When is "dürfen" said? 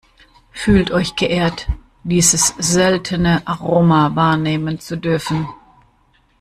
4.97-5.47